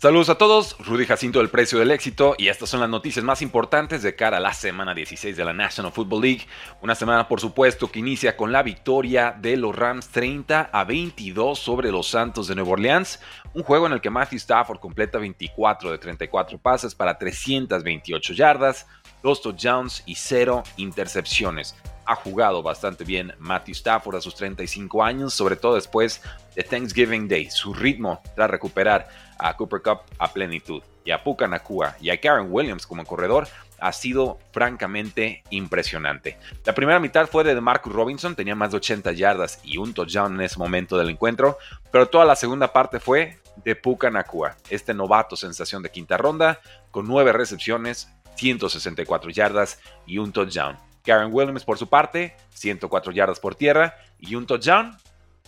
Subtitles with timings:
[0.00, 3.42] Saludos a todos, Rudy Jacinto del Precio del Éxito y estas son las noticias más
[3.42, 6.46] importantes de cara a la semana 16 de la National Football League.
[6.80, 11.58] Una semana por supuesto que inicia con la victoria de los Rams 30 a 22
[11.58, 13.18] sobre los Santos de Nueva Orleans.
[13.54, 18.86] Un juego en el que Matthew Stafford completa 24 de 34 pases para 328 yardas,
[19.24, 21.74] 2 touchdowns y 0 intercepciones
[22.08, 26.22] ha jugado bastante bien Matthew Stafford a sus 35 años, sobre todo después
[26.56, 27.50] de Thanksgiving Day.
[27.50, 29.08] Su ritmo tras recuperar
[29.38, 33.46] a Cooper Cup a plenitud y a Puka Nakua y a Karen Williams como corredor
[33.78, 36.38] ha sido francamente impresionante.
[36.64, 40.34] La primera mitad fue de Marcus Robinson, tenía más de 80 yardas y un touchdown
[40.34, 41.58] en ese momento del encuentro,
[41.92, 46.58] pero toda la segunda parte fue de Puka Nakua, este novato sensación de quinta ronda,
[46.90, 50.87] con 9 recepciones, 164 yardas y un touchdown.
[51.08, 54.94] Karen Williams por su parte, 104 yardas por tierra y un touchdown.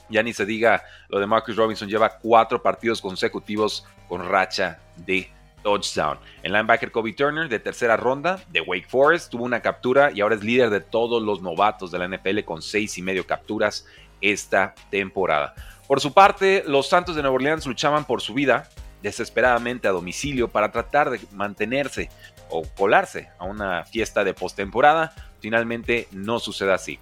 [0.08, 5.30] Ya ni se diga lo de Marcus Robinson, lleva cuatro partidos consecutivos con racha de
[5.62, 6.18] touchdown.
[6.42, 10.36] El linebacker Kobe Turner de tercera ronda de Wake Forest tuvo una captura y ahora
[10.36, 13.86] es líder de todos los novatos de la NFL con seis y medio capturas
[14.22, 15.54] esta temporada.
[15.86, 18.66] Por su parte, los Santos de Nueva Orleans luchaban por su vida
[19.02, 22.08] desesperadamente a domicilio para tratar de mantenerse
[22.50, 26.98] o colarse a una fiesta de postemporada, finalmente no sucede así.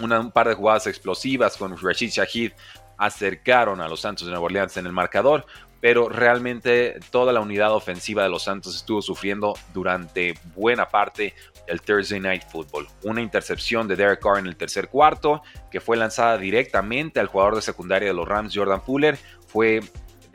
[0.00, 2.52] un par de jugadas explosivas con Rashid Shahid
[2.96, 5.46] acercaron a los Santos de Nueva Orleans en el marcador,
[5.80, 11.34] pero realmente toda la unidad ofensiva de los Santos estuvo sufriendo durante buena parte
[11.68, 12.88] del Thursday Night Football.
[13.04, 17.54] Una intercepción de Derek Carr en el tercer cuarto, que fue lanzada directamente al jugador
[17.54, 19.16] de secundaria de los Rams, Jordan Fuller,
[19.46, 19.80] fue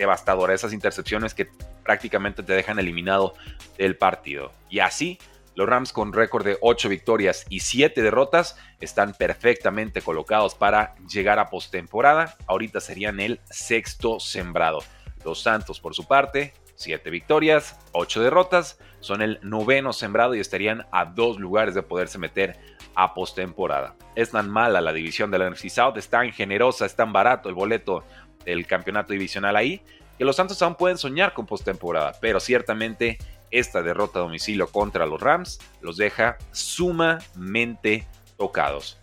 [0.03, 0.53] devastadora.
[0.53, 1.49] Esas intercepciones que
[1.83, 3.33] prácticamente te dejan eliminado
[3.77, 4.51] del partido.
[4.69, 5.19] Y así,
[5.55, 11.39] los Rams con récord de 8 victorias y 7 derrotas están perfectamente colocados para llegar
[11.39, 12.35] a postemporada.
[12.47, 14.79] Ahorita serían el sexto sembrado.
[15.23, 20.85] Los Santos, por su parte, 7 victorias, 8 derrotas, son el noveno sembrado y estarían
[20.91, 22.57] a dos lugares de poderse meter
[22.95, 23.95] a postemporada.
[24.15, 27.49] Es tan mala la división de la NFC South, es tan generosa, es tan barato
[27.49, 28.03] el boleto
[28.45, 29.81] del campeonato divisional ahí,
[30.17, 33.17] que los Santos aún pueden soñar con postemporada, pero ciertamente
[33.51, 38.97] esta derrota a domicilio contra los Rams los deja sumamente tocados.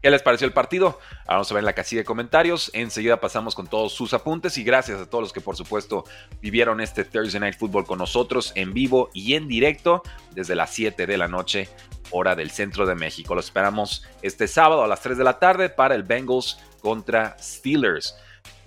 [0.00, 1.00] ¿Qué les pareció el partido?
[1.26, 2.70] Vamos a ver en la casilla de comentarios.
[2.72, 6.04] Enseguida pasamos con todos sus apuntes y gracias a todos los que por supuesto
[6.40, 11.04] vivieron este Thursday Night Football con nosotros en vivo y en directo desde las 7
[11.04, 11.68] de la noche
[12.10, 13.34] hora del centro de México.
[13.34, 18.16] Lo esperamos este sábado a las 3 de la tarde para el Bengals contra Steelers.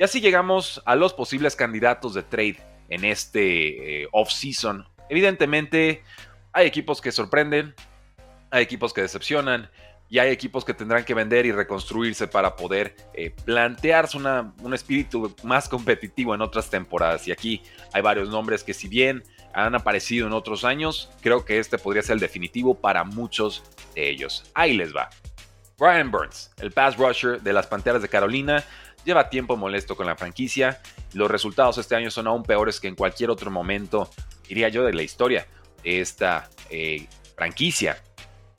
[0.01, 2.57] Y así llegamos a los posibles candidatos de trade
[2.89, 4.84] en este eh, off-season.
[5.09, 6.01] Evidentemente,
[6.53, 7.75] hay equipos que sorprenden,
[8.50, 9.69] hay equipos que decepcionan
[10.09, 15.35] y hay equipos que tendrán que vender y reconstruirse para poder eh, plantearse un espíritu
[15.44, 17.28] más competitivo en otras temporadas.
[17.28, 17.61] Y aquí
[17.94, 19.23] hay varios nombres que si bien
[19.53, 23.61] han aparecido en otros años, creo que este podría ser el definitivo para muchos
[23.94, 24.50] de ellos.
[24.56, 25.11] Ahí les va.
[25.81, 28.63] Brian Burns, el pass rusher de las Panteras de Carolina,
[29.06, 30.81] lleva tiempo molesto con la franquicia.
[31.13, 34.09] Los resultados este año son aún peores que en cualquier otro momento,
[34.47, 35.47] diría yo, de la historia
[35.84, 38.01] de esta eh, franquicia.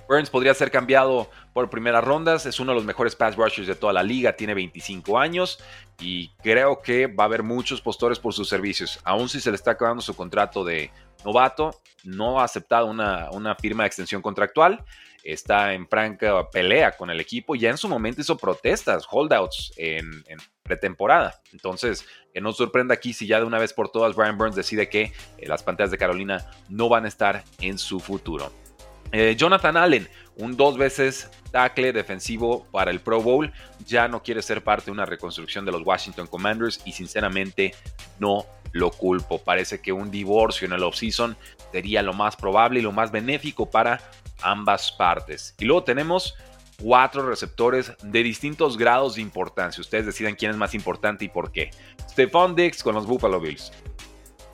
[0.09, 3.75] Burns podría ser cambiado por primeras rondas, es uno de los mejores pass rushers de
[3.75, 5.59] toda la liga, tiene 25 años
[6.01, 8.99] y creo que va a haber muchos postores por sus servicios.
[9.05, 10.91] Aún si se le está acabando su contrato de
[11.25, 14.85] novato, no ha aceptado una, una firma de extensión contractual
[15.23, 17.55] está en franca pelea con el equipo.
[17.55, 20.25] Ya en su momento hizo protestas, holdouts en,
[20.63, 21.41] pretemporada.
[21.53, 24.89] Entonces, que no sorprenda aquí si ya de una vez por todas Brian Burns decide
[24.89, 28.53] que eh, las pantallas de Carolina no van a estar en su futuro.
[29.13, 33.53] Eh, Jonathan Allen, un dos veces tackle defensivo para el Pro Bowl,
[33.87, 37.75] ya no quiere ser parte de una reconstrucción de los Washington Commanders y sinceramente
[38.19, 39.39] no lo culpo.
[39.39, 41.37] Parece que un divorcio en el offseason
[41.73, 44.01] sería lo más probable y lo más benéfico para
[44.43, 45.55] ambas partes.
[45.59, 46.35] Y luego tenemos
[46.81, 49.81] cuatro receptores de distintos grados de importancia.
[49.81, 51.71] Ustedes deciden quién es más importante y por qué.
[52.11, 53.73] Stephon Dix con los Buffalo Bills.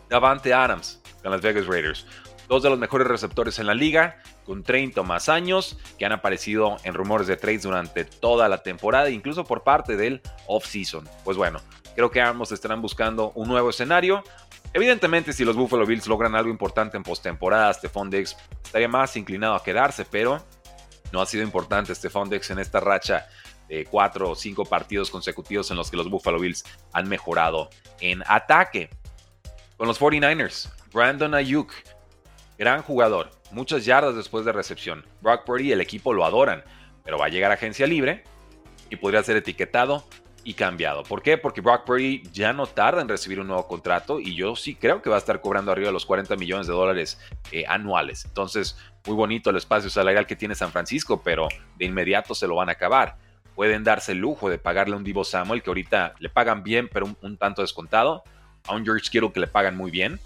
[0.08, 2.06] Davante Adams con las Vegas Raiders.
[2.48, 6.12] Dos de los mejores receptores en la liga, con 30 o más años, que han
[6.12, 11.06] aparecido en rumores de trades durante toda la temporada, incluso por parte del off-season.
[11.24, 11.60] Pues bueno,
[11.94, 14.24] creo que ambos estarán buscando un nuevo escenario
[14.72, 19.54] Evidentemente, si los Buffalo Bills logran algo importante en postemporada, Stephon Diggs estaría más inclinado
[19.54, 20.44] a quedarse, pero
[21.12, 23.26] no ha sido importante Stephon Diggs en esta racha
[23.68, 27.70] de cuatro o cinco partidos consecutivos en los que los Buffalo Bills han mejorado
[28.00, 28.90] en ataque.
[29.76, 31.72] Con los 49ers, Brandon Ayuk,
[32.58, 35.06] gran jugador, muchas yardas después de recepción.
[35.20, 36.64] Brock Purdy y el equipo lo adoran,
[37.04, 38.24] pero va a llegar a agencia libre
[38.90, 40.04] y podría ser etiquetado
[40.48, 41.02] y cambiado.
[41.02, 41.36] ¿Por qué?
[41.36, 45.02] Porque Brock Purdy ya no tarda en recibir un nuevo contrato y yo sí creo
[45.02, 47.20] que va a estar cobrando arriba de los 40 millones de dólares
[47.52, 48.24] eh, anuales.
[48.24, 52.54] Entonces, muy bonito el espacio salarial que tiene San Francisco, pero de inmediato se lo
[52.54, 53.18] van a acabar.
[53.54, 56.88] Pueden darse el lujo de pagarle a un Divo Samuel que ahorita le pagan bien,
[56.90, 58.24] pero un, tanto descontado.
[58.66, 60.18] A un George Kittle que le pagan muy bien.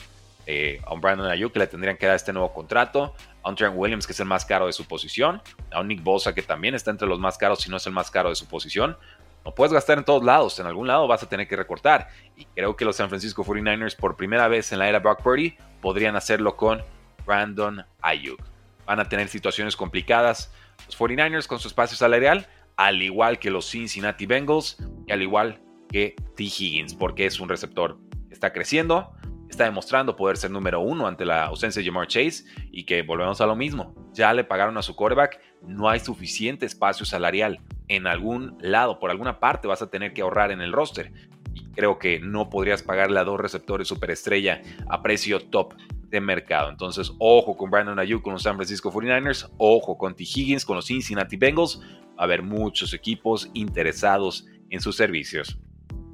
[0.46, 3.12] Eh, a un Brandon Ayuk que le tendrían que dar este nuevo contrato.
[3.42, 5.42] A un Trent Williams que es el más caro de su posición.
[5.72, 7.92] A un Nick Bosa que también está entre los más caros, si no es el
[7.92, 8.96] más caro de su posición.
[9.44, 12.08] No puedes gastar en todos lados, en algún lado vas a tener que recortar.
[12.36, 15.56] Y creo que los San Francisco 49ers, por primera vez en la era Brock Purdy,
[15.80, 16.82] podrían hacerlo con
[17.26, 18.40] Brandon Ayuk.
[18.86, 20.52] Van a tener situaciones complicadas.
[20.86, 22.46] Los 49ers con su espacio salarial,
[22.76, 26.44] al igual que los Cincinnati Bengals y al igual que T.
[26.44, 27.98] Higgins, porque es un receptor
[28.28, 29.12] que está creciendo,
[29.48, 33.40] está demostrando poder ser número uno ante la ausencia de Jamar Chase y que volvemos
[33.40, 33.94] a lo mismo.
[34.12, 37.60] Ya le pagaron a su quarterback, no hay suficiente espacio salarial
[37.96, 41.12] en algún lado, por alguna parte vas a tener que ahorrar en el roster.
[41.54, 45.74] Y creo que no podrías pagarle a dos receptores superestrella a precio top
[46.08, 46.70] de mercado.
[46.70, 50.24] Entonces, ojo con Brandon Ayuk con los San Francisco 49ers, ojo con T.
[50.24, 51.80] Higgins con los Cincinnati Bengals.
[52.18, 55.58] Va a haber muchos equipos interesados en sus servicios.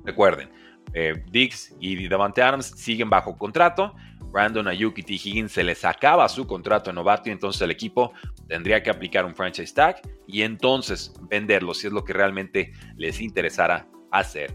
[0.05, 0.51] Recuerden,
[0.95, 3.95] eh, Dix y Davante Adams siguen bajo contrato.
[4.31, 5.15] Brandon Ayuk y T.
[5.15, 8.13] Higgins se les acaba su contrato en novato y entonces el equipo
[8.47, 13.21] tendría que aplicar un franchise tag y entonces venderlo si es lo que realmente les
[13.21, 14.55] interesara hacer.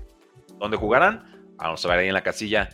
[0.60, 1.24] ¿Dónde jugarán?
[1.58, 2.70] Vamos a ver ahí en la casilla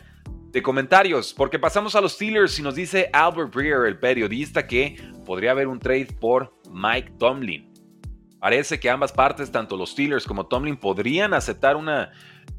[0.50, 4.96] de comentarios, porque pasamos a los Steelers y nos dice Albert Breer, el periodista, que
[5.24, 7.72] podría haber un trade por Mike Tomlin.
[8.40, 12.10] Parece que ambas partes, tanto los Steelers como Tomlin, podrían aceptar una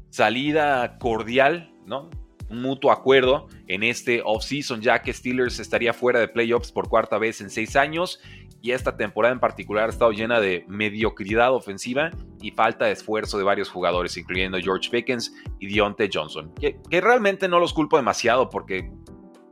[0.08, 2.08] salida cordial, ¿no?
[2.50, 7.40] Mutuo acuerdo en este offseason, ya que Steelers estaría fuera de playoffs por cuarta vez
[7.40, 8.20] en seis años
[8.62, 12.10] y esta temporada en particular ha estado llena de mediocridad ofensiva
[12.40, 17.48] y falta de esfuerzo de varios jugadores, incluyendo George Pickens y Deontay Johnson, que, realmente
[17.48, 18.88] no los culpo demasiado porque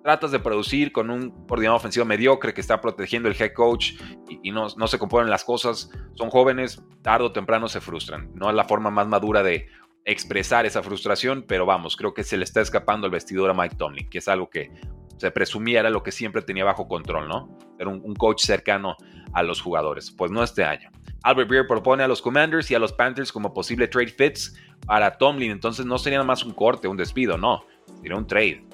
[0.04, 3.94] tratas de producir con un coordinador ofensivo mediocre que está protegiendo el head coach
[4.28, 5.90] y, no, no, se componen las cosas.
[6.14, 8.30] Son jóvenes, tarde o temprano se frustran.
[8.34, 9.66] No es la forma más madura de
[10.04, 13.76] expresar esa frustración, pero vamos, creo que se le está escapando el vestidor a Mike
[13.76, 14.70] Tomlin, que es algo que
[15.20, 17.58] se presumía era lo que siempre tenía bajo control, ¿no?
[17.78, 18.96] Era un, coach cercano
[19.34, 20.10] a los jugadores.
[20.10, 20.90] Pues no este año.
[21.22, 25.18] Albert Beer propone a los Commanders y a los Panthers como posible trade fits para
[25.18, 27.66] Tomlin, entonces no sería nada más un corte, un despido, no,
[28.00, 28.64] sería un trade.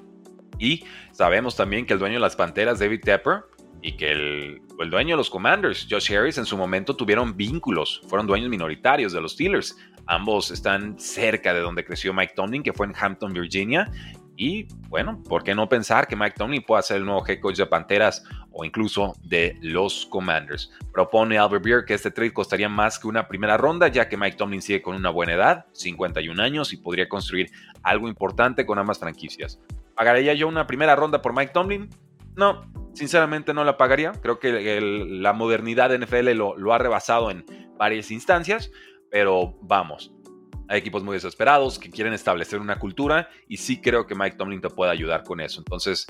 [0.60, 3.44] Y sabemos también que el dueño de las Panteras, David Tepper,
[3.82, 8.02] y que el, el, dueño de los Commanders, Josh Harris, en su momento tuvieron vínculos,
[8.08, 9.76] fueron dueños minoritarios de los Steelers.
[10.06, 13.90] Ambos están cerca de donde creció Mike Tomlin, que fue en Hampton, Virginia.
[14.36, 17.56] Y bueno, ¿por qué no pensar que Mike Tomlin pueda ser el nuevo head coach
[17.56, 18.22] de Panteras
[18.52, 20.70] o incluso de los Commanders?
[20.92, 24.36] Propone Albert Beer que este trade costaría más que una primera ronda, ya que Mike
[24.36, 27.50] Tomlin sigue con una buena edad, 51 años, y podría construir
[27.82, 29.58] algo importante con ambas franquicias.
[29.94, 31.88] ¿Pagaría yo una primera ronda por Mike Tomlin?
[32.36, 34.12] No, sinceramente no la pagaría.
[34.12, 37.46] Creo que la modernidad de NFL lo, lo ha rebasado en
[37.78, 38.70] varias instancias
[39.10, 40.12] pero vamos,
[40.68, 44.60] hay equipos muy desesperados que quieren establecer una cultura y sí creo que Mike Tomlin
[44.60, 45.60] te puede ayudar con eso.
[45.60, 46.06] Entonces,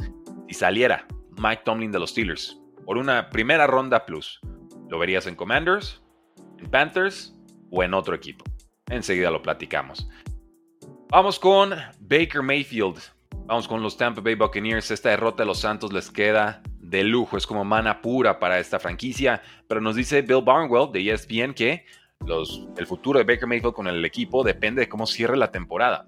[0.49, 4.41] si saliera Mike Tomlin de los Steelers por una primera ronda plus,
[4.89, 6.03] ¿lo verías en Commanders,
[6.59, 7.35] en Panthers
[7.71, 8.45] o en otro equipo?
[8.89, 10.09] Enseguida lo platicamos.
[11.09, 12.99] Vamos con Baker Mayfield.
[13.47, 14.91] Vamos con los Tampa Bay Buccaneers.
[14.91, 17.37] Esta derrota de los Santos les queda de lujo.
[17.37, 19.43] Es como mana pura para esta franquicia.
[19.69, 21.85] Pero nos dice Bill Barnwell de ESPN que
[22.77, 26.07] el futuro de Baker Mayfield con el equipo depende de cómo cierre la temporada.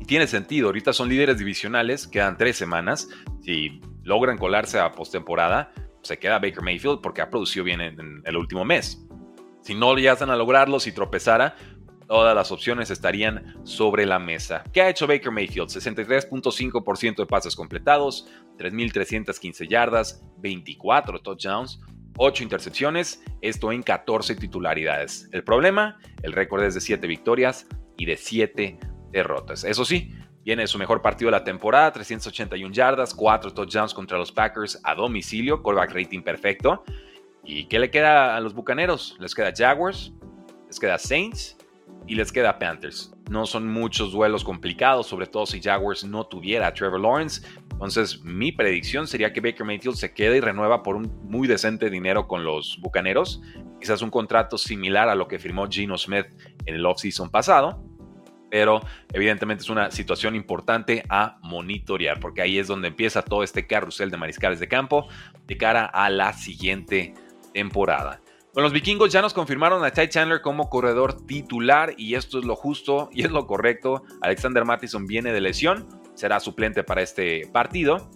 [0.00, 3.08] Y tiene sentido, ahorita son líderes divisionales, quedan tres semanas.
[3.42, 5.72] Si logran colarse a postemporada,
[6.02, 9.06] se queda Baker Mayfield porque ha producido bien en, el último mes.
[9.62, 11.56] Si no llegan a lograrlo, si tropezara,
[12.06, 14.62] todas las opciones estarían sobre la mesa.
[14.72, 15.68] ¿Qué ha hecho Baker Mayfield?
[15.68, 21.80] 63.5% de pases completados, 3.315 yardas, 24 touchdowns,
[22.16, 25.28] 8 intercepciones, esto en 14 titularidades.
[25.32, 27.66] El problema, el récord es de 7 victorias
[27.96, 28.78] y de 7
[29.10, 29.64] derrotas.
[29.64, 30.12] Eso sí,
[30.44, 34.94] viene su mejor partido de la temporada, 381 yardas, 4 touchdowns contra los Packers a
[34.94, 36.84] domicilio, callback rating perfecto.
[37.42, 39.16] ¿Y qué le queda a los Bucaneros?
[39.20, 40.12] Les queda Jaguars,
[40.66, 41.56] les queda Saints
[42.06, 43.13] y les queda Panthers.
[43.30, 47.46] No son muchos duelos complicados, sobre todo si Jaguars no tuviera a Trevor Lawrence.
[47.72, 51.90] Entonces, mi predicción sería que Baker Mayfield se quede y renueva por un muy decente
[51.90, 53.40] dinero con los Bucaneros.
[53.80, 56.26] Quizás un contrato similar a lo que firmó Gino Smith
[56.66, 57.82] en el offseason pasado.
[58.50, 63.66] Pero evidentemente es una situación importante a monitorear, porque ahí es donde empieza todo este
[63.66, 65.08] carrusel de mariscales de campo
[65.46, 67.14] de cara a la siguiente
[67.52, 68.20] temporada.
[68.54, 72.44] Con los vikingos ya nos confirmaron a Ty Chandler como corredor titular y esto es
[72.44, 74.04] lo justo y es lo correcto.
[74.22, 78.08] Alexander Mattison viene de lesión, será suplente para este partido.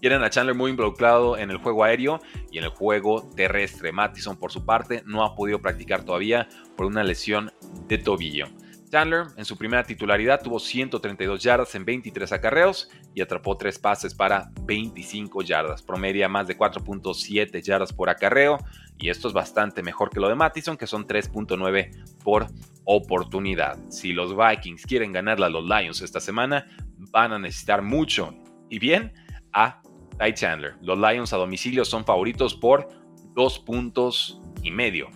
[0.00, 3.92] Quieren a Chandler muy involucrado en el juego aéreo y en el juego terrestre.
[3.92, 7.52] Mattison, por su parte, no ha podido practicar todavía por una lesión
[7.86, 8.46] de tobillo.
[8.94, 14.14] Chandler, en su primera titularidad, tuvo 132 yardas en 23 acarreos y atrapó 3 pases
[14.14, 15.82] para 25 yardas.
[15.82, 18.56] Promedia más de 4.7 yardas por acarreo
[18.96, 22.46] y esto es bastante mejor que lo de Mattison, que son 3.9 por
[22.84, 23.80] oportunidad.
[23.88, 26.64] Si los Vikings quieren ganarle a los Lions esta semana,
[27.10, 28.32] van a necesitar mucho
[28.70, 29.12] y bien
[29.52, 29.82] a
[30.20, 30.76] Ty Chandler.
[30.82, 32.86] Los Lions a domicilio son favoritos por
[33.34, 35.08] 2 puntos y medio.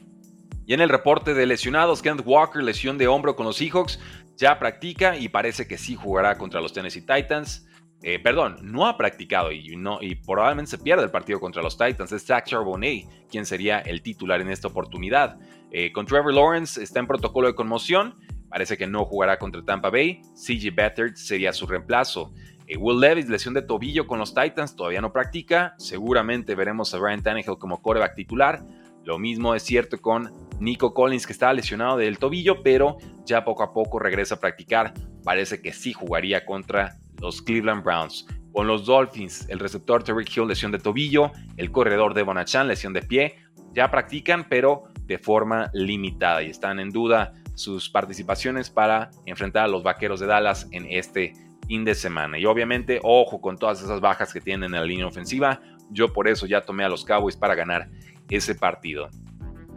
[0.69, 3.99] Y en el reporte de lesionados, Kenneth Walker, lesión de hombro con los Seahawks,
[4.37, 7.67] ya practica y parece que sí jugará contra los Tennessee Titans.
[8.03, 11.79] Eh, perdón, no ha practicado y, no, y probablemente se pierde el partido contra los
[11.79, 12.13] Titans.
[12.13, 15.39] Es Zach Charbonnet quien sería el titular en esta oportunidad.
[15.71, 18.17] Eh, con Trevor Lawrence está en protocolo de conmoción.
[18.51, 20.21] Parece que no jugará contra Tampa Bay.
[20.35, 22.35] CJ Beathard sería su reemplazo.
[22.67, 25.75] Eh, Will Levis, lesión de tobillo con los Titans, todavía no practica.
[25.79, 28.63] Seguramente veremos a Ryan Tannehill como coreback titular.
[29.05, 33.63] Lo mismo es cierto con Nico Collins, que estaba lesionado del tobillo, pero ya poco
[33.63, 34.93] a poco regresa a practicar.
[35.25, 38.27] Parece que sí jugaría contra los Cleveland Browns.
[38.53, 42.93] Con los Dolphins, el receptor Terry Hill, lesión de tobillo, el corredor Devon Achan, lesión
[42.93, 43.37] de pie.
[43.73, 49.69] Ya practican, pero de forma limitada y están en duda sus participaciones para enfrentar a
[49.69, 51.35] los Vaqueros de Dallas en este
[51.67, 52.39] fin de semana.
[52.39, 55.61] Y obviamente, ojo con todas esas bajas que tienen en la línea ofensiva.
[55.91, 57.89] Yo por eso ya tomé a los Cowboys para ganar
[58.31, 59.09] ese partido.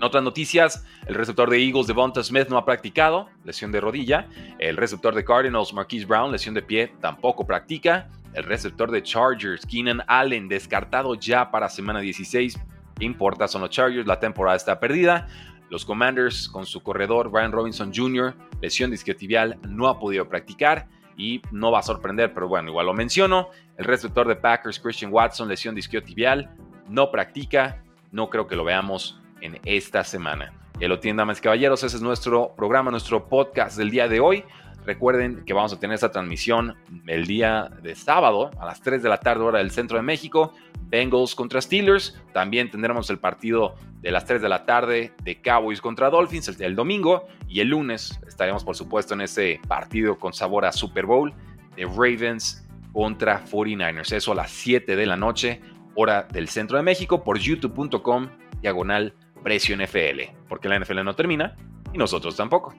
[0.01, 4.27] En otras noticias, el receptor de Eagles, Devonta Smith, no ha practicado, lesión de rodilla.
[4.57, 8.09] El receptor de Cardinals, Marquise Brown, lesión de pie, tampoco practica.
[8.33, 12.59] El receptor de Chargers, Keenan Allen, descartado ya para semana 16.
[12.97, 13.47] ¿Qué importa?
[13.47, 15.27] Son los Chargers, la temporada está perdida.
[15.69, 21.43] Los Commanders, con su corredor, Brian Robinson Jr., lesión disquiotibial, no ha podido practicar y
[21.51, 23.49] no va a sorprender, pero bueno, igual lo menciono.
[23.77, 26.49] El receptor de Packers, Christian Watson, lesión disquiotibial,
[26.87, 30.53] no practica no creo que lo veamos en esta semana.
[30.79, 34.43] Ya lo tienen, damas caballeros, ese es nuestro programa, nuestro podcast del día de hoy.
[34.85, 39.09] Recuerden que vamos a tener esta transmisión el día de sábado a las 3 de
[39.09, 40.53] la tarde hora del centro de México.
[40.87, 42.19] Bengals contra Steelers.
[42.33, 46.61] También tendremos el partido de las 3 de la tarde de Cowboys contra Dolphins el,
[46.63, 47.27] el domingo.
[47.47, 51.31] Y el lunes estaremos por supuesto en ese partido con sabor a Super Bowl
[51.75, 54.11] de Ravens contra 49ers.
[54.13, 55.61] Eso a las 7 de la noche
[55.95, 58.29] hora del centro de México, por youtube.com,
[58.61, 61.55] diagonal precio NFL, porque la NFL no termina
[61.93, 62.73] y nosotros tampoco.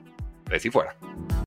[0.45, 0.95] Preci fuera.